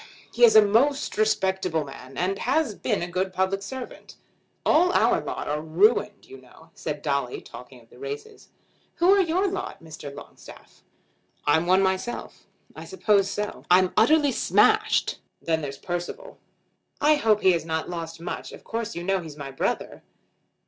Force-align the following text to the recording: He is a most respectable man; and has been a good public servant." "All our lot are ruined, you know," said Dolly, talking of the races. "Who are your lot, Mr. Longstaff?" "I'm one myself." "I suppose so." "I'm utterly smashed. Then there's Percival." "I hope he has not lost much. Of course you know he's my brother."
He 0.33 0.43
is 0.43 0.55
a 0.55 0.63
most 0.65 1.15
respectable 1.15 1.83
man; 1.83 2.17
and 2.17 2.39
has 2.39 2.73
been 2.73 3.03
a 3.03 3.07
good 3.07 3.31
public 3.31 3.61
servant." 3.61 4.15
"All 4.65 4.91
our 4.93 5.21
lot 5.23 5.47
are 5.47 5.61
ruined, 5.61 6.25
you 6.25 6.41
know," 6.41 6.71
said 6.73 7.03
Dolly, 7.03 7.39
talking 7.39 7.81
of 7.81 7.91
the 7.91 7.99
races. 7.99 8.47
"Who 8.95 9.11
are 9.13 9.21
your 9.21 9.47
lot, 9.47 9.79
Mr. 9.83 10.11
Longstaff?" 10.11 10.81
"I'm 11.45 11.67
one 11.67 11.83
myself." 11.83 12.47
"I 12.75 12.83
suppose 12.83 13.29
so." 13.29 13.63
"I'm 13.69 13.93
utterly 13.95 14.31
smashed. 14.31 15.19
Then 15.39 15.61
there's 15.61 15.77
Percival." 15.77 16.39
"I 16.99 17.17
hope 17.17 17.41
he 17.41 17.51
has 17.51 17.63
not 17.63 17.87
lost 17.87 18.19
much. 18.19 18.51
Of 18.53 18.63
course 18.63 18.95
you 18.95 19.03
know 19.03 19.19
he's 19.21 19.37
my 19.37 19.51
brother." 19.51 20.01